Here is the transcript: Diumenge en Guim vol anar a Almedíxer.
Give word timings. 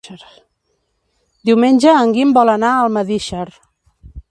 Diumenge 1.51 1.95
en 1.99 2.15
Guim 2.17 2.33
vol 2.39 2.53
anar 2.55 2.73
a 2.79 2.83
Almedíxer. 2.89 3.47